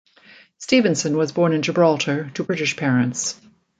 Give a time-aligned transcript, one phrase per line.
[0.57, 3.39] Stevenson was born in Gibraltar to British parents.